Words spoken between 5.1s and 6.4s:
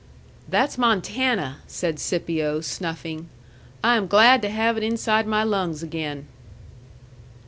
my lungs again."